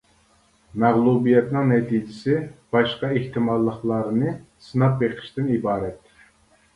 مەغلۇبىيەتنىڭ 0.83 1.67
نەتىجىسى 1.71 2.37
باشقا 2.75 3.09
ئېھتىماللىقلارنى 3.17 4.31
سىناپ 4.69 4.97
بېقىشتىن 5.03 5.53
ئىبارەت. 5.57 6.17